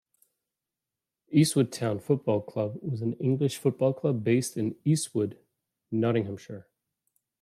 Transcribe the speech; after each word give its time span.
Eastwood 1.29 1.71
Town 1.71 1.99
Football 1.99 2.41
Club 2.41 2.79
was 2.81 3.03
an 3.03 3.13
English 3.19 3.57
football 3.59 3.93
club 3.93 4.23
based 4.23 4.57
in 4.57 4.75
Eastwood, 4.83 5.37
Nottinghamshire. 5.91 6.65